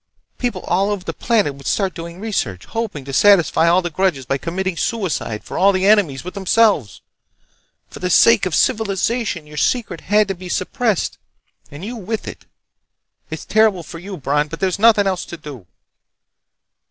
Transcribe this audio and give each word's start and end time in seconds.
People 0.39 0.61
all 0.63 0.89
over 0.89 1.03
the 1.03 1.13
planet 1.13 1.53
would 1.53 1.67
start 1.67 1.93
doing 1.93 2.19
research, 2.19 2.65
hoping 2.65 3.05
to 3.05 3.13
satisfy 3.13 3.67
all 3.67 3.83
their 3.83 3.91
grudges 3.91 4.25
by 4.25 4.39
committing 4.39 4.75
suicide 4.75 5.43
for 5.43 5.59
all 5.59 5.71
their 5.71 5.91
enemies 5.91 6.23
with 6.23 6.33
themselves! 6.33 7.01
For 7.87 7.99
the 7.99 8.09
sake 8.09 8.47
of 8.47 8.55
civilization 8.55 9.45
your 9.45 9.57
secret 9.57 10.01
has 10.01 10.25
to 10.25 10.33
be 10.33 10.49
suppressed—and 10.49 11.85
you 11.85 11.95
with 11.97 12.27
it. 12.27 12.47
It's 13.29 13.45
terrible 13.45 13.83
for 13.83 13.99
you, 13.99 14.17
Bron, 14.17 14.47
but 14.47 14.59
there's 14.59 14.79
nothing 14.79 15.05
else 15.05 15.23
to 15.25 15.37
do!" 15.37 15.67